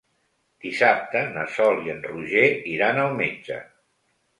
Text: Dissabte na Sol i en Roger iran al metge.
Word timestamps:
Dissabte 0.65 1.21
na 1.37 1.45
Sol 1.59 1.85
i 1.85 1.95
en 1.97 2.03
Roger 2.09 2.49
iran 2.77 3.07
al 3.07 3.17
metge. 3.25 3.65